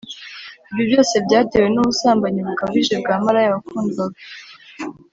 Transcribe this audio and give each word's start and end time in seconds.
ibyo 0.69 0.83
byose 0.89 1.15
byatewe 1.25 1.67
n’ubusambanyi 1.71 2.39
bukabije 2.47 2.93
bwa 3.01 3.15
maraya 3.23 3.53
wakundwaga 3.53 4.19